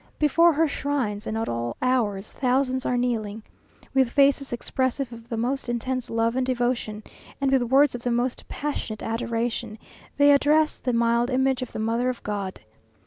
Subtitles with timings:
[0.17, 3.43] Before her shrines, and at all hours, thousands are kneeling.
[3.93, 7.03] With faces expressive of the most intense love and devotion,
[7.39, 9.77] and with words of the most passionate adoration,
[10.17, 12.61] they address the mild image of the Mother of God.